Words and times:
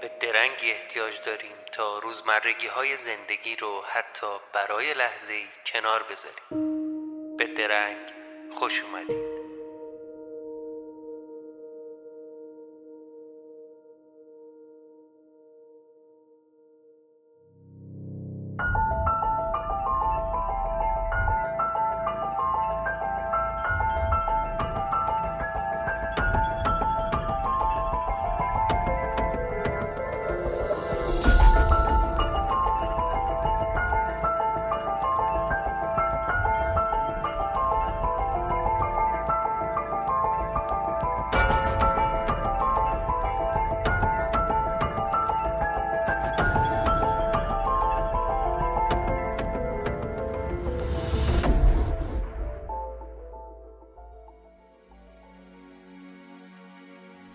به 0.00 0.10
درنگی 0.20 0.70
احتیاج 0.70 1.22
داریم 1.22 1.56
تا 1.72 1.98
روزمرگی 1.98 2.66
های 2.66 2.96
زندگی 2.96 3.56
رو 3.56 3.82
حتی 3.82 4.26
برای 4.52 4.94
لحظه 4.94 5.32
ای 5.32 5.46
کنار 5.66 6.02
بذاریم. 6.02 7.36
به 7.36 7.46
درنگ 7.46 8.12
خوش 8.52 8.82
اومدید. 8.82 9.47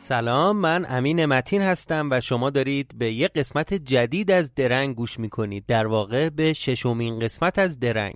سلام 0.03 0.57
من 0.57 0.85
امین 0.89 1.25
متین 1.25 1.61
هستم 1.61 2.09
و 2.11 2.21
شما 2.21 2.49
دارید 2.49 2.97
به 2.97 3.13
یک 3.13 3.31
قسمت 3.31 3.73
جدید 3.73 4.31
از 4.31 4.55
درنگ 4.55 4.95
گوش 4.95 5.19
می‌کنید. 5.19 5.65
در 5.65 5.87
واقع 5.87 6.29
به 6.29 6.53
ششمین 6.53 7.19
قسمت 7.19 7.59
از 7.59 7.79
درنگ. 7.79 8.15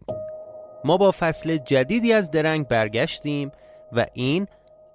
ما 0.86 0.98
با 0.98 1.12
فصل 1.20 1.58
جدیدی 1.58 2.14
از 2.14 2.32
درنگ 2.32 2.68
برگشتیم 2.68 3.52
و 3.92 4.06
این 4.14 4.48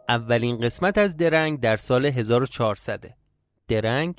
اولین 0.09 0.59
قسمت 0.59 0.99
از 0.99 1.17
درنگ 1.17 1.61
در 1.61 1.77
سال 1.77 2.07
1400 2.07 3.05
درنگ 3.69 4.15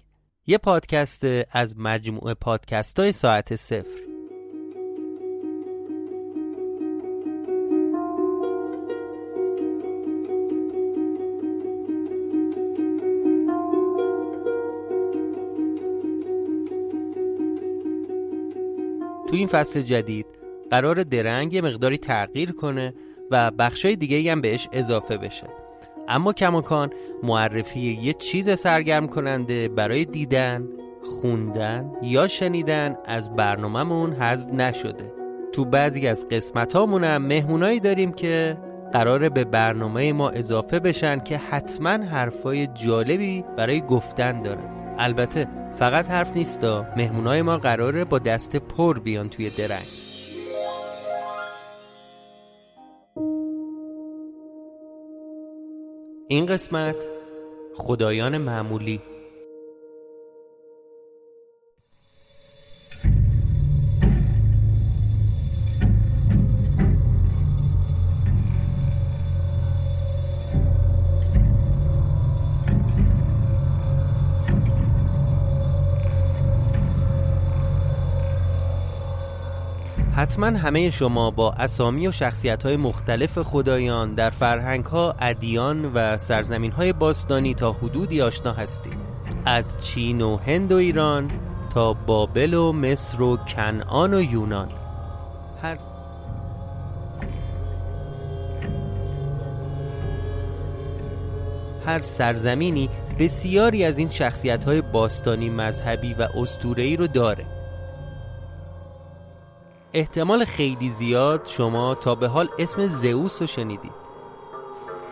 یه 0.47 0.57
پادکست 0.57 1.27
از 1.51 1.77
مجموعه 1.77 2.33
پادکست 2.33 2.99
های 2.99 3.11
ساعت 3.11 3.55
صفر. 3.55 4.12
این 19.43 19.49
فصل 19.49 19.81
جدید 19.81 20.25
قرار 20.71 21.03
درنگ 21.03 21.53
یه 21.53 21.61
مقداری 21.61 21.97
تغییر 21.97 22.51
کنه 22.51 22.93
و 23.31 23.51
بخشای 23.51 23.95
دیگه 23.95 24.31
هم 24.31 24.41
بهش 24.41 24.67
اضافه 24.71 25.17
بشه. 25.17 25.47
اما 26.07 26.33
کماکان 26.33 26.89
معرفی 27.23 27.79
یه 27.79 28.13
چیز 28.13 28.59
سرگرم 28.59 29.07
کننده 29.07 29.67
برای 29.67 30.05
دیدن، 30.05 30.67
خوندن 31.03 31.91
یا 32.01 32.27
شنیدن 32.27 32.95
از 33.05 33.35
برنامهمون 33.35 34.13
حذف 34.13 34.47
نشده. 34.47 35.13
تو 35.53 35.65
بعضی 35.65 36.07
از 36.07 36.27
قسمت 36.27 36.75
هم 36.75 37.17
مهمونایی 37.17 37.79
داریم 37.79 38.11
که 38.11 38.57
قراره 38.93 39.29
به 39.29 39.43
برنامه 39.43 40.13
ما 40.13 40.29
اضافه 40.29 40.79
بشن 40.79 41.19
که 41.19 41.37
حتما 41.37 41.89
حرفای 41.89 42.67
جالبی 42.67 43.43
برای 43.57 43.81
گفتن 43.81 44.41
دارن. 44.41 44.82
البته 44.99 45.47
فقط 45.73 46.09
حرف 46.09 46.35
نیستا 46.35 46.85
مهمونای 46.97 47.41
ما 47.41 47.57
قراره 47.57 48.05
با 48.05 48.19
دست 48.19 48.55
پر 48.55 48.99
بیان 48.99 49.29
توی 49.29 49.49
درنگ. 49.49 49.87
این 56.27 56.45
قسمت 56.45 56.95
خدایان 57.75 58.37
معمولی. 58.37 59.01
حتما 80.15 80.45
همه 80.45 80.89
شما 80.89 81.31
با 81.31 81.51
اسامی 81.51 82.07
و 82.07 82.11
شخصیت 82.11 82.63
های 82.63 82.77
مختلف 82.77 83.37
خدایان 83.37 84.15
در 84.15 84.29
فرهنگ 84.29 84.85
ها، 84.85 85.15
ادیان 85.19 85.91
و 85.93 86.17
سرزمین 86.17 86.71
های 86.71 86.93
باستانی 86.93 87.53
تا 87.53 87.71
حدودی 87.71 88.21
آشنا 88.21 88.53
هستید. 88.53 88.97
از 89.45 89.85
چین 89.85 90.21
و 90.21 90.37
هند 90.37 90.71
و 90.71 90.75
ایران 90.75 91.31
تا 91.73 91.93
بابل 91.93 92.53
و 92.53 92.71
مصر 92.71 93.21
و 93.21 93.37
کنعان 93.37 94.13
و 94.13 94.21
یونان. 94.21 94.69
هر 95.61 95.77
هر 101.85 102.01
سرزمینی 102.01 102.89
بسیاری 103.19 103.85
از 103.85 103.97
این 103.97 104.09
شخصیت 104.09 104.65
های 104.65 104.81
باستانی 104.81 105.49
مذهبی 105.49 106.13
و 106.13 106.27
اسطوره‌ای 106.35 106.95
رو 106.95 107.07
داره. 107.07 107.62
احتمال 109.95 110.45
خیلی 110.45 110.89
زیاد 110.89 111.41
شما 111.45 111.95
تا 111.95 112.15
به 112.15 112.27
حال 112.27 112.49
اسم 112.59 112.87
زئوس 112.87 113.41
رو 113.41 113.47
شنیدید. 113.47 114.03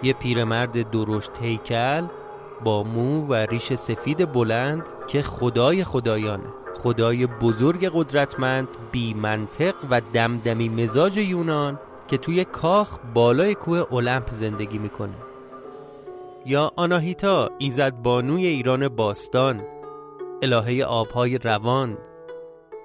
یه 0.03 0.13
پیرمرد 0.13 0.91
درشت 0.91 1.31
هیکل 1.41 2.07
با 2.63 2.83
مو 2.83 3.27
و 3.27 3.33
ریش 3.33 3.73
سفید 3.73 4.31
بلند 4.31 4.83
که 5.07 5.21
خدای 5.21 5.83
خدایانه 5.83 6.43
خدای 6.75 7.27
بزرگ 7.27 7.91
قدرتمند 7.93 8.67
بی 8.91 9.13
منطق 9.13 9.75
و 9.89 10.01
دمدمی 10.13 10.69
مزاج 10.69 11.17
یونان 11.17 11.79
که 12.07 12.17
توی 12.17 12.45
کاخ 12.45 12.99
بالای 13.13 13.55
کوه 13.55 13.77
اولمپ 13.77 14.29
زندگی 14.29 14.77
می‌کنه. 14.77 15.15
یا 16.45 16.71
آناهیتا 16.75 17.49
ایزد 17.57 18.01
بانوی 18.01 18.47
ایران 18.47 18.87
باستان 18.87 19.61
الهه 20.41 20.83
آبهای 20.83 21.37
روان 21.37 21.97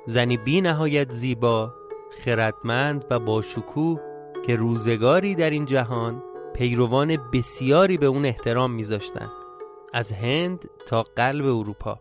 زنی 0.05 0.37
بی 0.37 0.61
نهایت 0.61 1.11
زیبا 1.11 1.75
خردمند 2.11 3.05
و 3.11 3.19
با 3.19 3.43
شکوه 3.43 4.01
که 4.47 4.57
روزگاری 4.57 5.35
در 5.35 5.51
این 5.51 5.65
جهان 5.65 6.23
پیروان 6.55 7.17
بسیاری 7.33 7.97
به 7.97 8.07
اون 8.07 8.25
احترام 8.25 8.71
میذاشتن 8.71 9.31
از 9.95 10.13
هند 10.13 10.65
تا 10.87 11.03
قلب 11.03 11.45
اروپا. 11.45 11.99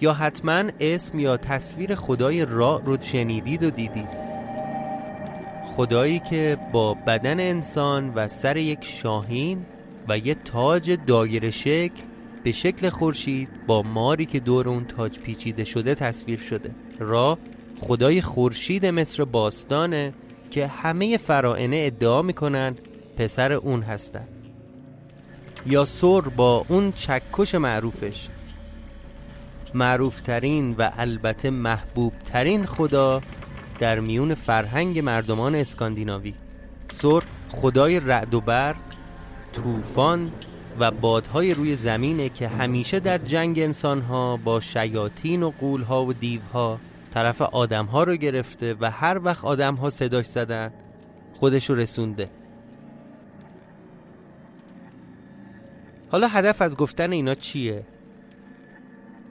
یا 0.00 0.12
حتما 0.12 0.62
اسم 0.80 1.18
یا 1.18 1.36
تصویر 1.36 1.94
خدای 1.94 2.44
را 2.44 2.82
رو 2.84 2.96
شنیدید 3.00 3.62
و 3.62 3.70
دیدید. 3.70 4.26
خدایی 5.64 6.18
که 6.18 6.58
با 6.72 6.94
بدن 6.94 7.40
انسان 7.40 8.14
و 8.14 8.28
سر 8.28 8.56
یک 8.56 8.84
شاهین 8.84 9.66
و 10.08 10.18
یه 10.18 10.34
تاج 10.34 10.98
دایر 11.06 11.50
شکل 11.50 12.02
به 12.44 12.52
شکل 12.52 12.88
خورشید 12.88 13.48
با 13.66 13.82
ماری 13.82 14.26
که 14.26 14.40
دور 14.40 14.68
اون 14.68 14.84
تاج 14.84 15.18
پیچیده 15.18 15.64
شده 15.64 15.94
تصویر 15.94 16.38
شده. 16.38 16.70
را 16.98 17.38
خدای 17.80 18.22
خورشید 18.22 18.86
مصر 18.86 19.24
باستانه 19.24 20.12
که 20.50 20.66
همه 20.66 21.16
فرائنه 21.16 21.82
ادعا 21.86 22.22
می‌کنن 22.22 22.76
پسر 23.16 23.52
اون 23.52 23.82
هستن. 23.82 24.28
یا 25.66 25.84
سر 25.84 26.20
با 26.20 26.64
اون 26.68 26.92
چکش 26.92 27.54
معروفش. 27.54 28.28
معروفترین 29.74 30.74
و 30.78 30.90
البته 30.96 31.50
محبوبترین 31.50 32.66
خدا 32.66 33.22
در 33.78 34.00
میون 34.00 34.34
فرهنگ 34.34 34.98
مردمان 34.98 35.54
اسکاندیناوی. 35.54 36.34
سر 36.90 37.22
خدای 37.52 38.00
رعد 38.00 38.34
و 38.34 38.40
برق 38.40 38.76
طوفان 39.52 40.32
و 40.78 40.90
بادهای 40.90 41.54
روی 41.54 41.76
زمینه 41.76 42.28
که 42.28 42.48
همیشه 42.48 43.00
در 43.00 43.18
جنگ 43.18 43.58
انسانها 43.58 44.36
با 44.36 44.60
شیاطین 44.60 45.42
و 45.42 45.50
قولها 45.50 46.04
و 46.04 46.12
دیوها 46.12 46.78
طرف 47.16 47.42
آدمها 47.42 48.04
رو 48.04 48.16
گرفته 48.16 48.74
و 48.80 48.90
هر 48.90 49.20
وقت 49.24 49.44
آدمها 49.44 49.90
صداش 49.90 50.26
زدن 50.26 50.72
خودش 51.34 51.70
رو 51.70 51.76
رسونده 51.76 52.30
حالا 56.10 56.28
هدف 56.28 56.62
از 56.62 56.76
گفتن 56.76 57.12
اینا 57.12 57.34
چیه؟ 57.34 57.86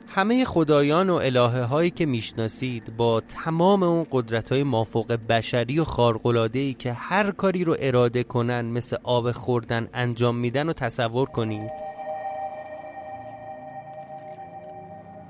همه 0.08 0.46
خدایان 0.46 1.10
و 1.10 1.14
الهه 1.14 1.64
هایی 1.64 1.90
که 1.90 2.06
می‌شناسید 2.06 2.98
با 2.98 3.22
تمام 3.22 3.84
اون 3.84 4.06
قدرت 4.12 4.52
های 4.52 4.64
مافوق 4.64 5.20
بشری 5.30 5.80
و 5.80 5.84
خارقلاده 5.84 6.60
ای 6.60 6.74
که 6.74 6.94
هر 6.94 7.32
کاری 7.32 7.64
رو 7.64 7.76
اراده 7.80 8.24
کنن 8.24 8.66
مثل 8.66 8.98
آب 9.04 9.32
خوردن 9.32 9.90
انجام 9.94 10.36
میدن 10.36 10.70
و 10.70 10.74
تصور 10.74 11.30
کنید 11.30 11.72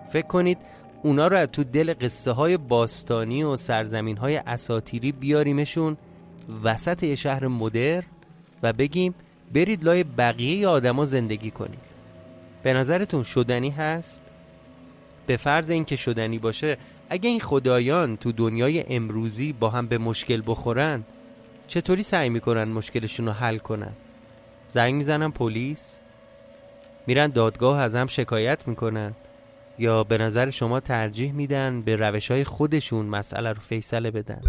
فکر 0.10 0.28
کنید 0.28 0.58
اونا 1.06 1.28
رو 1.28 1.46
تو 1.46 1.64
دل 1.64 1.94
قصه 1.94 2.32
های 2.32 2.58
باستانی 2.58 3.44
و 3.44 3.56
سرزمین 3.56 4.18
های 4.18 4.36
اساتیری 4.38 5.12
بیاریمشون 5.12 5.98
وسط 6.64 7.04
یه 7.04 7.16
شهر 7.16 7.48
مدر 7.48 8.04
و 8.64 8.74
بگیم 8.74 9.16
برید 9.54 9.84
لای 9.84 10.04
بقیه 10.04 10.68
آدما 10.68 11.06
زندگی 11.06 11.52
کنید. 11.52 11.80
به 12.64 12.74
نظرتون 12.74 13.24
شدنی 13.24 13.70
هست؟ 13.70 14.22
به 15.28 15.38
فرض 15.38 15.70
اینکه 15.70 15.96
شدنی 15.96 16.40
باشه 16.40 16.78
اگه 17.10 17.30
این 17.30 17.40
خدایان 17.40 18.18
تو 18.18 18.32
دنیای 18.32 18.96
امروزی 18.96 19.54
با 19.54 19.70
هم 19.70 19.88
به 19.88 19.98
مشکل 19.98 20.42
بخورن 20.48 21.04
چطوری 21.68 22.04
سعی 22.04 22.30
می‌کنن 22.30 22.64
مشکلشون 22.64 23.26
رو 23.26 23.32
حل 23.32 23.58
کنن؟ 23.58 23.94
زنگ 24.68 24.94
می‌زنن 24.94 25.32
پلیس؟ 25.32 25.98
میرن 27.08 27.28
دادگاه 27.28 27.80
از 27.80 27.96
هم 27.96 28.08
شکایت 28.08 28.68
می‌کنن؟ 28.68 29.14
یا 29.80 30.04
به 30.04 30.18
نظر 30.18 30.50
شما 30.50 30.80
ترجیح 30.80 31.32
میدن 31.32 31.82
به 31.82 31.96
روش 31.96 32.32
های 32.32 32.44
خودشون 32.44 33.06
مسئله 33.06 33.54
رو 33.54 33.62
فیصله 33.62 34.12
بدن؟ 34.12 34.42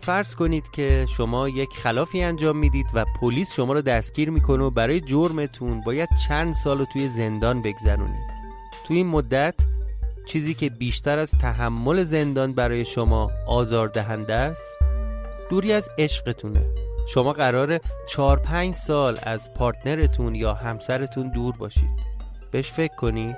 فرض 0.00 0.34
کنید 0.34 0.70
که 0.70 1.06
شما 1.16 1.48
یک 1.48 1.68
خلافی 1.70 2.22
انجام 2.22 2.56
می‌دید 2.56 2.86
و 2.94 3.04
پلیس 3.20 3.52
شما 3.52 3.72
رو 3.72 3.80
دستگیر 3.80 4.30
می‌کنه 4.30 4.64
و 4.64 4.70
برای 4.70 5.00
جرمتون 5.00 5.80
باید 5.80 6.08
چند 6.28 6.54
سال 6.54 6.84
توی 6.84 7.08
زندان 7.08 7.62
بگذرونید. 7.62 8.26
توی 8.86 8.96
این 8.96 9.06
مدت 9.06 9.54
چیزی 10.26 10.54
که 10.54 10.70
بیشتر 10.70 11.18
از 11.18 11.30
تحمل 11.30 12.02
زندان 12.02 12.52
برای 12.52 12.84
شما 12.84 13.30
آزاردهنده 13.48 14.34
است 14.34 14.78
دوری 15.50 15.72
از 15.72 15.88
عشقتونه. 15.98 16.79
شما 17.14 17.32
قراره 17.32 17.80
4 18.08 18.38
5 18.38 18.74
سال 18.74 19.18
از 19.22 19.54
پارتنرتون 19.54 20.34
یا 20.34 20.54
همسرتون 20.54 21.30
دور 21.30 21.56
باشید. 21.56 21.90
بهش 22.52 22.72
فکر 22.72 22.94
کنید 22.94 23.36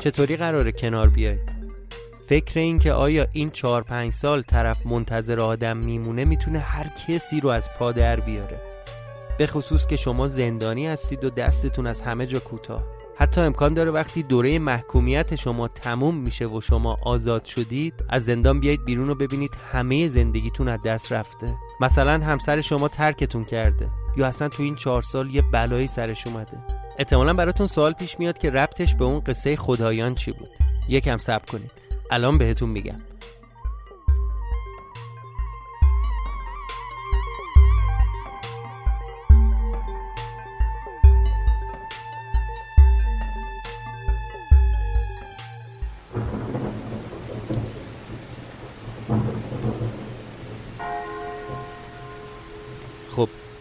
چطوری 0.00 0.36
قراره 0.36 0.72
کنار 0.72 1.08
بیاید 1.08 1.52
فکر 2.28 2.60
این 2.60 2.78
که 2.78 2.92
آیا 2.92 3.26
این 3.32 3.50
چهار 3.50 3.82
پنج 3.82 4.12
سال 4.12 4.42
طرف 4.42 4.86
منتظر 4.86 5.40
آدم 5.40 5.76
میمونه 5.76 6.24
می‌تونه 6.24 6.58
هر 6.58 6.88
کسی 7.08 7.40
رو 7.40 7.48
از 7.48 7.70
پا 7.70 7.92
در 7.92 8.20
بیاره. 8.20 8.60
به 9.38 9.46
خصوص 9.46 9.86
که 9.86 9.96
شما 9.96 10.28
زندانی 10.28 10.86
هستید 10.86 11.24
و 11.24 11.30
دستتون 11.30 11.86
از 11.86 12.00
همه 12.00 12.26
جا 12.26 12.38
کوتاه. 12.38 13.01
حتی 13.16 13.40
امکان 13.40 13.74
داره 13.74 13.90
وقتی 13.90 14.22
دوره 14.22 14.58
محکومیت 14.58 15.34
شما 15.34 15.68
تموم 15.68 16.16
میشه 16.16 16.46
و 16.46 16.60
شما 16.60 16.98
آزاد 17.02 17.44
شدید 17.44 17.94
از 18.08 18.24
زندان 18.24 18.60
بیایید 18.60 18.84
بیرون 18.84 19.10
و 19.10 19.14
ببینید 19.14 19.56
همه 19.72 20.08
زندگیتون 20.08 20.68
از 20.68 20.80
دست 20.82 21.12
رفته. 21.12 21.54
مثلا 21.80 22.12
همسر 22.12 22.60
شما 22.60 22.88
ترکتون 22.88 23.44
کرده 23.44 23.88
یا 24.16 24.26
اصلا 24.26 24.48
تو 24.48 24.62
این 24.62 24.74
چهار 24.74 25.02
سال 25.02 25.34
یه 25.34 25.42
بلایی 25.52 25.86
سرش 25.86 26.26
اومده. 26.26 26.58
احتمالا 26.98 27.34
براتون 27.34 27.66
سوال 27.66 27.92
پیش 27.92 28.18
میاد 28.18 28.38
که 28.38 28.50
ربطش 28.50 28.94
به 28.94 29.04
اون 29.04 29.20
قصه 29.20 29.56
خدایان 29.56 30.14
چی 30.14 30.32
بود؟ 30.32 30.50
یکم 30.88 31.18
صبر 31.18 31.44
کنید. 31.44 31.70
الان 32.10 32.38
بهتون 32.38 32.68
میگم. 32.68 32.98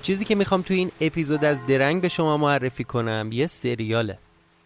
چیزی 0.01 0.25
که 0.25 0.35
می‌خوام 0.35 0.61
تو 0.61 0.73
این 0.73 0.91
اپیزود 1.01 1.45
از 1.45 1.65
درنگ 1.65 2.01
به 2.01 2.09
شما 2.09 2.37
معرفی 2.37 2.83
کنم 2.83 3.29
یه 3.31 3.47
سریاله. 3.47 4.17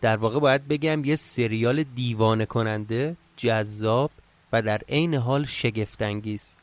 در 0.02 0.18
واقع 0.18 0.40
باید 0.40 0.68
بگم 0.68 1.06
یه 1.06 1.16
سریال 1.16 1.84
دیوانه 1.84 2.46
کننده 2.46 3.18
جذاب 3.38 4.12
و 4.54 4.62
در 4.62 4.82
عین 4.90 5.14
حال 5.14 5.46
شگفتانگیز. 5.46 6.54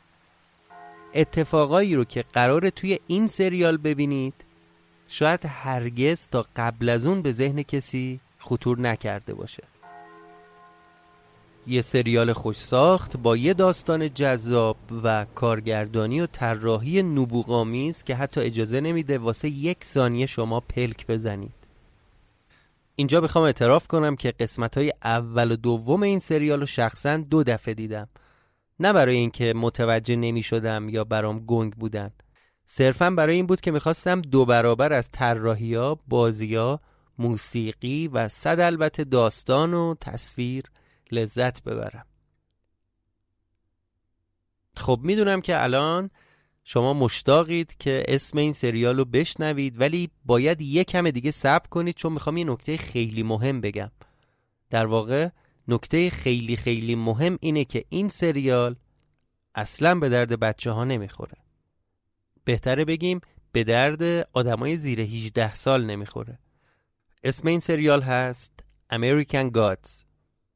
اتفاقایی 1.13 1.95
رو 1.95 2.03
که 2.03 2.23
قرار 2.33 2.69
توی 2.69 2.99
این 3.07 3.27
سریال 3.27 3.77
ببینید 3.77 4.33
شاید 5.07 5.45
هرگز 5.45 6.27
تا 6.27 6.45
قبل 6.55 6.89
از 6.89 7.05
اون 7.05 7.21
به 7.21 7.31
ذهن 7.31 7.63
کسی 7.63 8.19
خطور 8.39 8.79
نکرده 8.79 9.33
باشه. 9.33 9.63
یه 11.67 11.81
سریال 11.81 12.33
خوش 12.33 12.57
ساخت 12.57 13.17
با 13.17 13.37
یه 13.37 13.53
داستان 13.53 14.13
جذاب 14.13 14.77
و 15.03 15.25
کارگردانی 15.35 16.21
و 16.21 16.27
طراحی 16.27 17.03
نبوغامیز 17.03 18.03
که 18.03 18.15
حتی 18.15 18.41
اجازه 18.41 18.81
نمیده 18.81 19.17
واسه 19.17 19.49
یک 19.49 19.83
ثانیه 19.83 20.25
شما 20.25 20.59
پلک 20.59 21.07
بزنید. 21.07 21.53
اینجا 22.95 23.21
بخوام 23.21 23.43
اعتراف 23.43 23.87
کنم 23.87 24.15
که 24.15 24.31
قسمت 24.31 24.77
های 24.77 24.93
اول 25.03 25.51
و 25.51 25.55
دوم 25.55 26.03
این 26.03 26.19
سریال 26.19 26.59
رو 26.59 26.65
شخصا 26.65 27.17
دو 27.17 27.43
دفعه 27.43 27.73
دیدم. 27.73 28.07
نه 28.79 28.93
برای 28.93 29.15
اینکه 29.15 29.53
متوجه 29.55 30.15
نمی 30.15 30.43
شدم 30.43 30.89
یا 30.89 31.03
برام 31.03 31.39
گنگ 31.39 31.73
بودن. 31.73 32.11
صرفا 32.65 33.09
برای 33.09 33.35
این 33.35 33.47
بود 33.47 33.61
که 33.61 33.71
می‌خواستم 33.71 34.21
دو 34.21 34.45
برابر 34.45 34.93
از 34.93 35.11
طراحی 35.11 35.75
ها 35.75 35.99
بازی 36.07 36.55
ها 36.55 36.79
موسیقی 37.19 38.07
و 38.07 38.27
صد 38.27 38.59
البته 38.59 39.03
داستان 39.03 39.73
و 39.73 39.95
تصویر 40.01 40.63
لذت 41.13 41.63
ببرم. 41.63 42.05
خب 44.75 44.99
می‌دونم 45.03 45.41
که 45.41 45.63
الان 45.63 46.09
شما 46.63 46.93
مشتاقید 46.93 47.75
که 47.79 48.03
اسم 48.07 48.37
این 48.37 48.53
سریال 48.53 48.97
رو 48.97 49.05
بشنوید 49.05 49.81
ولی 49.81 50.09
باید 50.25 50.61
یه 50.61 50.83
کم 50.83 51.11
دیگه 51.11 51.31
صبر 51.31 51.67
کنید 51.67 51.95
چون 51.95 52.13
می‌خوام 52.13 52.37
یه 52.37 52.43
نکته 52.43 52.77
خیلی 52.77 53.23
مهم 53.23 53.61
بگم. 53.61 53.91
در 54.69 54.85
واقع 54.85 55.29
نکته 55.67 56.09
خیلی 56.09 56.55
خیلی 56.55 56.95
مهم 56.95 57.37
اینه 57.41 57.65
که 57.65 57.85
این 57.89 58.09
سریال 58.09 58.75
اصلا 59.55 59.95
به 59.95 60.09
درد 60.09 60.39
بچه 60.39 60.71
ها 60.71 60.83
نمی‌خوره. 60.83 61.37
بهتره 62.43 62.85
بگیم 62.85 63.21
به 63.51 63.63
درد 63.63 64.29
آدمای 64.33 64.77
زیر 64.77 65.01
18 65.01 65.53
سال 65.53 65.85
نمی‌خوره. 65.85 66.39
اسم 67.23 67.47
این 67.47 67.59
سریال 67.59 68.01
هست 68.01 68.63
American 68.93 69.51
Gods. 69.55 70.12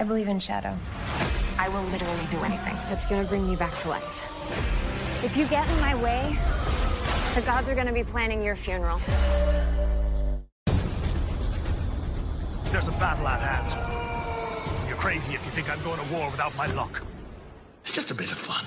I 0.00 0.02
believe 0.02 0.28
in 0.28 0.38
shadow. 0.38 0.74
I 1.58 1.68
will 1.68 1.82
literally 1.82 2.24
do 2.30 2.38
anything 2.42 2.74
that's 2.88 3.04
gonna 3.04 3.22
bring 3.22 3.46
me 3.46 3.54
back 3.54 3.76
to 3.80 3.90
life. 3.90 5.22
If 5.22 5.36
you 5.36 5.44
get 5.44 5.68
in 5.68 5.78
my 5.78 5.94
way, 5.94 6.38
the 7.34 7.42
gods 7.42 7.68
are 7.68 7.74
gonna 7.74 7.92
be 7.92 8.02
planning 8.02 8.42
your 8.42 8.56
funeral. 8.56 8.98
There's 12.72 12.88
a 12.88 12.92
battle 12.92 13.28
at 13.28 13.42
hand. 13.42 14.88
You're 14.88 14.96
crazy 14.96 15.34
if 15.34 15.44
you 15.44 15.50
think 15.50 15.70
I'm 15.70 15.82
going 15.84 16.00
to 16.00 16.14
war 16.14 16.30
without 16.30 16.56
my 16.56 16.66
luck. 16.68 17.02
It's 17.82 17.92
just 17.92 18.10
a 18.10 18.14
bit 18.14 18.32
of 18.32 18.38
fun. 18.38 18.64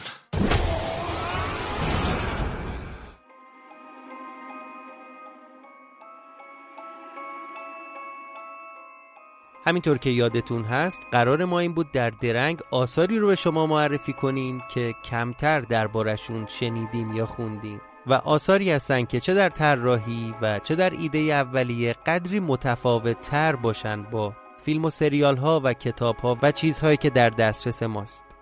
همینطور 9.65 9.98
که 9.98 10.10
یادتون 10.10 10.63
هست 10.63 11.03
قرار 11.12 11.46
ما 11.46 11.60
این 11.60 11.74
بود 11.74 11.91
در 11.91 12.10
درنگ 12.10 12.60
آثاری 12.72 13.20
رو 13.20 13.27
به 13.27 13.36
شما 13.36 13.67
معرفی 13.67 14.13
کنیم 14.13 14.63
که 14.74 14.96
کمتر 15.03 15.60
دربارشون 15.60 16.48
شنیدیم 16.48 17.12
یا 17.12 17.25
خوندیم 17.25 17.82
و 18.08 18.13
آثاری 18.13 18.72
هستن 18.72 19.03
که 19.03 19.20
چه 19.20 19.34
در 19.34 19.50
طراحی 19.50 20.36
و 20.41 20.60
چه 20.60 20.75
در 20.75 20.89
ایده 20.89 21.20
اولیه 21.20 21.93
قدری 22.05 22.39
متفاوت 22.39 23.22
تر 23.22 23.55
باشن 23.55 24.03
با 24.03 24.34
فیلم 24.58 24.86
و 24.86 24.89
سریال 24.89 25.38
ها 25.38 25.62
و 25.63 25.74
کتاب 25.74 26.15
ها 26.15 26.38
و 26.41 26.51
چیزهایی 26.51 26.98
که 26.98 27.10
در 27.10 27.29
دسترس 27.29 27.84
ماست. 27.84 28.32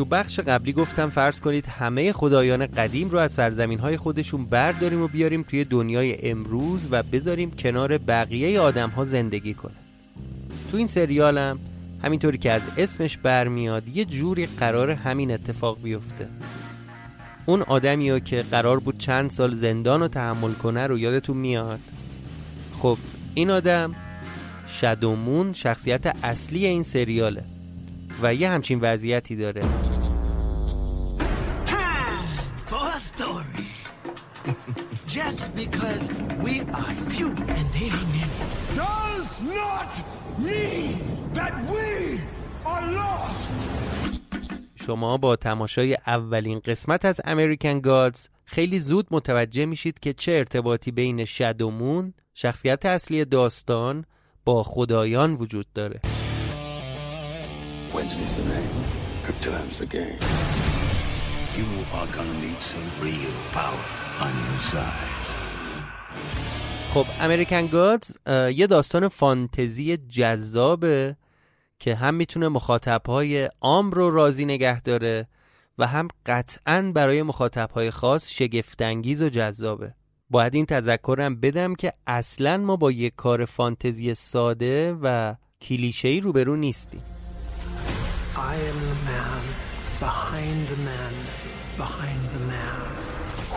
تو 0.00 0.06
بخش 0.06 0.40
قبلی 0.40 0.72
گفتم 0.72 1.10
فرض 1.10 1.40
کنید 1.40 1.66
همه 1.66 2.12
خدایان 2.12 2.66
قدیم 2.66 3.10
رو 3.10 3.18
از 3.18 3.32
سرزمین 3.32 3.78
های 3.78 3.96
خودشون 3.96 4.44
برداریم 4.44 5.02
و 5.02 5.08
بیاریم 5.08 5.42
توی 5.42 5.64
دنیای 5.64 6.30
امروز 6.30 6.88
و 6.90 7.02
بذاریم 7.02 7.50
کنار 7.50 7.98
بقیه 7.98 8.60
آدم 8.60 8.90
ها 8.90 9.04
زندگی 9.04 9.54
کنه 9.54 9.74
تو 10.70 10.76
این 10.76 10.86
سریالم 10.86 11.58
همینطوری 12.02 12.38
که 12.38 12.52
از 12.52 12.62
اسمش 12.76 13.18
برمیاد 13.18 13.88
یه 13.88 14.04
جوری 14.04 14.46
قرار 14.46 14.90
همین 14.90 15.30
اتفاق 15.30 15.82
بیفته. 15.82 16.28
اون 17.46 17.62
آدمی 17.62 18.20
که 18.20 18.44
قرار 18.50 18.80
بود 18.80 18.98
چند 18.98 19.30
سال 19.30 19.52
زندان 19.52 20.00
رو 20.00 20.08
تحمل 20.08 20.52
کنه 20.52 20.86
رو 20.86 20.98
یادتون 20.98 21.36
میاد؟ 21.36 21.80
خب 22.72 22.98
این 23.34 23.50
آدم 23.50 23.94
شدومون 24.80 25.52
شخصیت 25.52 26.16
اصلی 26.24 26.66
این 26.66 26.82
سریاله. 26.82 27.44
و 28.22 28.34
یه 28.34 28.50
همچین 28.50 28.78
وضعیتی 28.80 29.36
داره. 29.36 29.62
Just 35.18 35.54
because 35.56 36.04
we 36.44 36.54
are 36.80 36.94
few 37.10 37.30
and 37.56 37.66
they 37.76 37.88
are 37.98 38.06
many 38.16 38.40
does 38.80 39.30
not 39.58 39.90
mean 40.38 40.98
that 41.34 41.54
we 41.72 42.20
are 42.64 42.84
lost. 42.98 43.52
شما 44.74 45.16
با 45.16 45.36
تماشای 45.36 45.96
اولین 46.06 46.58
قسمت 46.58 47.04
از 47.04 47.20
امریکن 47.24 47.80
گادز 47.80 48.28
خیلی 48.44 48.78
زود 48.78 49.06
متوجه 49.10 49.66
میشید 49.66 49.98
که 50.00 50.12
چه 50.12 50.32
ارتباطی 50.32 50.90
بین 50.90 51.24
شدومون 51.24 52.14
شخصیت 52.34 52.86
اصلی 52.86 53.24
داستان 53.24 54.04
با 54.44 54.62
خدایان 54.62 55.34
وجود 55.34 55.66
داره. 55.74 56.00
Wednesday's 57.94 58.34
the 58.36 58.46
name. 58.54 58.76
Good 59.26 59.40
times 59.50 59.74
the 59.82 59.86
game. 59.98 60.22
You 61.58 61.68
are 61.98 62.08
gonna 62.16 62.38
need 62.46 62.60
some 62.72 62.86
real 63.06 63.34
power 63.58 63.84
on 64.26 64.32
your 64.46 64.60
side. 64.72 65.26
خب 66.88 67.06
امریکن 67.20 67.66
گادز 67.66 68.16
یه 68.54 68.66
داستان 68.66 69.08
فانتزی 69.08 69.96
جذابه 69.96 71.16
که 71.78 71.94
هم 71.94 72.14
می‌تونه 72.14 72.48
مخاطبهای 72.48 73.48
عام 73.60 73.90
رو 73.90 74.10
راضی 74.10 74.44
نگه 74.44 74.80
داره 74.80 75.28
و 75.78 75.86
هم 75.86 76.08
قطعا 76.26 76.92
برای 76.94 77.22
مخاطبهای 77.22 77.90
خاص 77.90 78.30
شگفتانگیز 78.30 79.22
و 79.22 79.28
جذابه 79.28 79.94
باید 80.30 80.54
این 80.54 80.66
تذکرم 80.66 81.40
بدم 81.40 81.74
که 81.74 81.92
اصلا 82.06 82.56
ما 82.56 82.76
با 82.76 82.90
یک 82.90 83.12
کار 83.16 83.44
فانتزی 83.44 84.14
ساده 84.14 84.96
و 85.02 85.34
کلیشه‌ای 85.60 86.20
روبرو 86.20 86.56
نیستیم 86.56 87.02
I 88.40 88.54
am 88.70 88.78
the 88.92 89.00
man 89.12 89.42
behind 90.04 90.60
the 90.72 90.80
man 90.90 91.14
behind 91.76 92.22
the 92.34 92.42
man. 92.54 92.88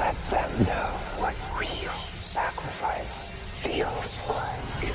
Let 0.03 0.17
them 0.33 0.51
know 0.67 0.89
what 1.21 1.35
real 1.63 1.99
sacrifice 2.35 3.17
feels 3.63 4.09
like. 4.29 4.91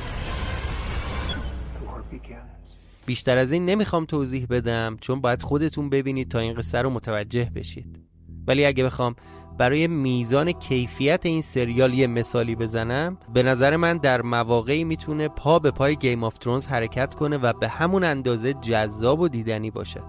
The 1.75 1.85
war 1.87 2.03
begins. 2.13 2.59
بیشتر 3.07 3.39
از 3.39 3.53
این 3.53 3.67
نمی‌خوام 3.67 4.05
توضیح 4.05 4.47
بدم 4.51 4.97
چون 5.01 5.21
باید 5.21 5.43
خودتون 5.43 5.91
ببینید 5.91 6.31
تا 6.31 6.39
این 6.39 6.55
قصه 6.55 6.83
رو 6.83 6.91
متوجه 6.91 7.51
بشید 7.55 8.01
ولی 8.47 8.65
اگه 8.65 8.85
بخوام 8.85 9.17
برای 9.59 9.87
میزان 9.87 10.53
کیفیت 10.53 11.27
این 11.27 11.43
سریال 11.43 11.95
یه 11.95 12.07
مثالی 12.07 12.57
بزنم 12.57 13.19
به 13.35 13.43
نظر 13.43 13.77
من 13.77 13.97
در 13.97 14.23
مواقعی 14.23 14.85
می‌تونه 14.85 15.29
پا 15.29 15.59
به 15.59 15.71
پای 15.71 15.97
Game 15.97 16.25
of 16.25 16.39
Thrones 16.39 16.67
حرکت 16.67 17.15
کنه 17.15 17.37
و 17.39 17.53
به 17.53 17.69
همون 17.69 18.05
اندازه 18.05 18.55
جذاب 18.55 19.21
و 19.21 19.29
دیدنی 19.29 19.71
باشه 19.71 20.01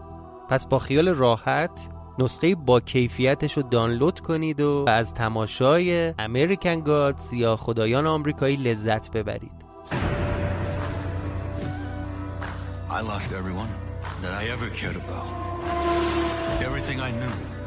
پس 0.50 0.68
با 0.68 0.80
خیال 0.80 1.10
راحت 1.10 1.90
نسخه 2.20 2.56
با 2.56 2.80
کیفیتش 2.80 3.58
رو 3.58 3.64
دانلود 3.64 4.20
کنید 4.20 4.62
و 4.62 4.86
از 4.88 5.14
تماشای 5.14 6.14
American 6.20 6.82
Gods 6.82 7.34
یا 7.34 7.56
خدایان 7.56 8.08
آمریکایی 8.08 8.56
لذت 8.56 9.12
ببرید 9.12 9.52
I 12.90 13.02
lost 13.02 13.32
everyone 13.34 13.72
that 14.24 14.34
I 14.42 14.44
ever 14.56 14.68
cared 14.80 14.98
about. 15.04 15.28
Everything 16.68 17.00
I 17.00 17.12
knew. 17.12 17.59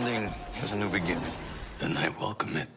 Ending 0.00 0.28
has 0.54 0.72
a 0.72 0.76
new 0.76 0.88
beginning. 0.88 1.32
Then 1.80 1.96
I 1.96 2.08
welcome 2.20 2.56
it. 2.56 2.68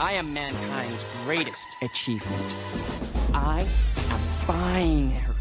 I 0.00 0.12
am 0.12 0.34
mankind's 0.34 1.24
greatest 1.24 1.66
achievement. 1.82 2.54
I 3.34 3.66
am 4.10 4.46
binary. 4.46 5.34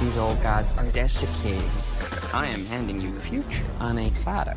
These 0.00 0.18
old 0.18 0.42
gods 0.42 0.76
are 0.76 0.90
desiccating. 0.90 1.70
I 2.34 2.46
am 2.46 2.64
handing 2.66 3.00
you 3.00 3.12
the 3.12 3.20
future 3.20 3.64
on 3.80 3.98
a 3.98 4.10
platter. 4.22 4.56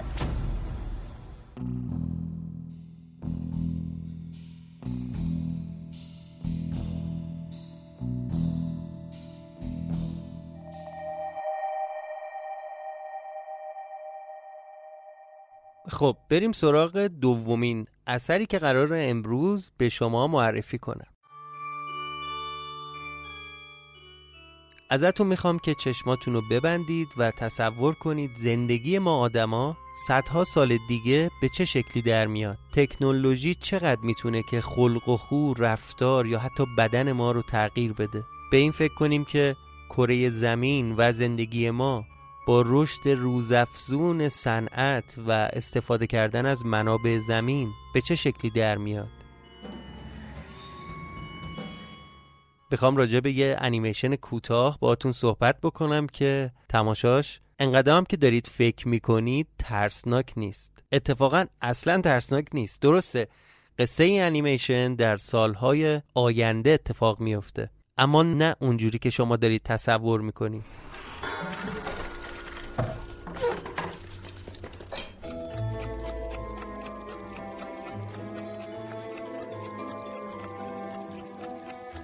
خب 15.90 16.18
بریم 16.30 16.52
سراغ 16.52 16.98
دومین 16.98 17.86
اثری 18.08 18.46
که 18.46 18.60
قرار 18.60 18.90
امروز 18.94 19.72
به 19.78 19.90
شما 19.90 20.28
معرفی 20.28 20.78
کنم. 20.78 21.08
ازتون 24.90 25.28
می‌خوام 25.28 25.60
که 25.60 25.74
چشماتون 25.74 26.34
رو 26.34 26.42
ببندید 26.52 27.08
و 27.18 27.32
تصور 27.32 27.94
کنید 27.94 28.32
زندگی 28.36 29.00
ما 29.00 29.20
آدما 29.20 29.78
صدها 30.08 30.44
سال 30.44 30.78
دیگه 30.88 31.32
به 31.42 31.50
چه 31.50 31.66
شکلی 31.66 32.02
در 32.02 32.28
میاد. 32.28 32.58
تکنولوژی 32.74 33.56
چقدر 33.56 34.02
می‌تونه 34.02 34.44
که 34.44 34.62
خلق 34.62 35.10
و 35.10 35.18
خو 35.18 35.54
رفتار 35.54 36.26
یا 36.28 36.40
حتی 36.40 36.66
بدن 36.78 37.12
ما 37.12 37.32
رو 37.32 37.42
تغییر 37.42 37.94
بده؟ 37.94 38.24
به 38.52 38.58
این 38.58 38.72
فکر 38.72 38.94
کنیم 38.94 39.26
که 39.26 39.56
کره 39.90 40.30
زمین 40.30 40.96
و 40.98 41.14
زندگی 41.14 41.70
ما 41.70 42.06
با 42.48 42.64
رشد 42.68 43.10
روزافزون 43.10 44.30
صنعت 44.30 45.20
و 45.28 45.32
استفاده 45.32 46.08
کردن 46.08 46.46
از 46.46 46.66
منابع 46.66 47.20
زمین 47.20 47.72
به 47.94 48.02
چه 48.02 48.16
شکلی 48.16 48.52
در 48.52 48.78
میاد؟ 48.78 49.10
بخوام 52.72 52.98
راجع 52.98 53.20
به 53.20 53.32
یه 53.32 53.56
انیمیشن 53.60 54.16
کوتاه 54.16 54.78
باهاتون 54.80 55.12
صحبت 55.12 55.62
بکنم 55.62 56.08
که 56.08 56.52
تماشاش 56.70 57.40
انقدر 57.60 58.04
که 58.04 58.18
دارید 58.18 58.48
فکر 58.48 58.88
می‌کنید 58.88 59.48
ترسناک 59.60 60.34
نیست. 60.38 60.84
اتفاقا 60.92 61.46
اصلا 61.62 62.02
ترسناک 62.02 62.46
نیست. 62.54 62.82
درسته 62.82 63.28
قصه 63.80 64.04
این 64.04 64.24
انیمیشن 64.24 64.96
در 64.96 65.18
سالهای 65.18 66.02
آینده 66.14 66.70
اتفاق 66.70 67.20
میفته 67.20 67.70
اما 67.98 68.24
نه 68.24 68.56
اونجوری 68.60 69.00
که 69.00 69.10
شما 69.10 69.36
دارید 69.36 69.62
تصور 69.64 70.22
می‌کنید. 70.22 70.64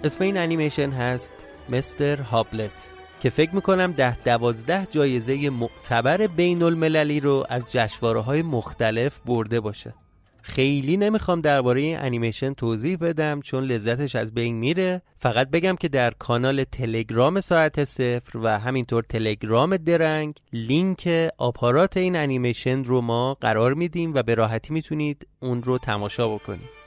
اسم 0.04 0.24
این 0.24 0.38
انیمیشن 0.38 0.89
هست 0.89 1.34
مستر 1.70 2.22
هابلت 2.22 2.89
که 3.20 3.30
فکر 3.30 3.56
می‌کنم 3.56 3.92
ده 3.92 4.18
دوازده 4.18 4.88
جایزه 4.92 5.50
معتبر 5.50 6.27
بین 6.27 6.63
المللی 6.63 7.20
رو 7.20 7.46
از 7.50 7.72
جشواره 7.72 8.20
های 8.20 8.42
مختلف 8.42 9.20
برده 9.20 9.60
باشه. 9.60 9.94
خیلی 10.42 10.98
نمی‌خوام 10.98 11.42
درباره 11.42 11.82
این 11.82 11.98
انیمیشن 11.98 12.54
توضیح 12.54 12.98
بدم 12.98 13.42
چون 13.42 13.63
لذتش 13.63 14.16
از 14.16 14.34
بین 14.34 14.56
میره. 14.56 15.01
فقط 15.18 15.50
بگم 15.50 15.75
که 15.75 15.88
در 15.88 16.12
کانال 16.12 16.63
تلگرام 16.63 17.42
ساعت 17.42 17.84
صفر 17.84 18.38
و 18.38 18.60
همینطور 18.60 19.04
تلگرام 19.04 19.77
درنگ 19.77 20.36
لینک 20.54 21.30
آپارات 21.38 21.98
این 21.98 22.16
انیمیشن 22.16 22.84
رو 22.84 23.01
ما 23.01 23.34
قرار 23.34 23.74
میدیم 23.74 24.13
و 24.13 24.24
به 24.24 24.36
راحتی 24.36 24.74
می‌تونید 24.74 25.27
اون 25.39 25.63
رو 25.63 25.77
تماشا 25.77 26.36
بکنید. 26.36 26.77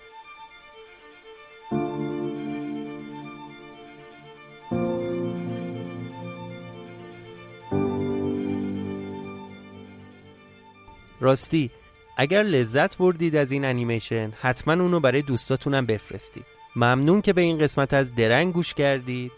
راستی 11.20 11.70
اگر 12.16 12.42
لذت 12.42 12.96
بردید 12.96 13.36
از 13.36 13.52
این 13.52 13.64
انیمیشن 13.64 14.30
حتما 14.40 14.72
اونو 14.72 15.00
برای 15.00 15.22
دوستاتونم 15.22 15.86
بفرستید. 15.86 16.44
ممنون 16.76 17.20
که 17.22 17.32
به 17.32 17.40
این 17.40 17.58
قسمت 17.58 17.94
از 17.94 18.14
درنگ 18.14 18.52
گوش 18.52 18.74
کردید. 18.74 19.32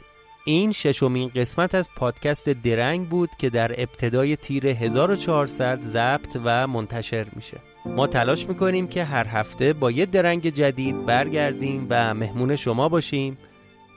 این 0.44 0.72
ششمین 0.72 1.28
قسمت 1.28 1.74
از 1.74 1.88
پادکست 1.96 2.48
درنگ 2.48 3.08
بود 3.08 3.30
که 3.38 3.50
در 3.50 3.80
ابتدای 3.80 4.36
تیر 4.36 4.66
1400 4.66 5.82
ضبط 5.82 6.36
و 6.45 6.66
منتشر 6.66 7.26
میشه. 7.36 7.58
ما 7.86 8.06
تلاش 8.06 8.49
می‌کنیم 8.49 8.88
که 8.88 9.04
هر 9.04 9.26
هفته 9.26 9.73
با 9.73 9.90
یه 9.90 10.06
درنگ 10.06 10.49
جدید 10.49 11.06
برگردیم 11.06 11.86
و 11.90 12.14
مهمون 12.14 12.56
شما 12.56 12.88
باشیم 12.88 13.38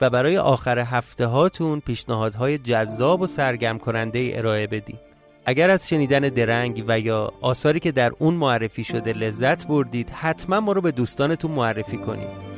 و 0.01 0.09
برای 0.09 0.37
آخر 0.37 0.79
هفته 0.79 1.25
هاتون 1.25 1.79
پیشنهادهای 1.79 2.57
جذاب 2.57 3.21
و 3.21 3.27
سرگرم 3.27 3.79
کننده 3.79 4.31
ارائه 4.33 4.67
بدیم. 4.67 4.99
اگر 5.45 5.69
از 5.69 5.89
شنیدن 5.89 6.19
درنگ 6.19 6.83
و 6.87 6.99
یا 6.99 7.33
آثاری 7.41 7.79
که 7.79 7.91
در 7.91 8.11
اون 8.19 8.33
معرفی 8.33 8.83
شده 8.83 9.13
لذت 9.13 9.67
بردید 9.67 10.09
حتما 10.09 10.59
ما 10.59 10.71
رو 10.71 10.81
به 10.81 10.91
دوستانتون 10.91 11.51
معرفی 11.51 11.97
کنید. 11.97 12.54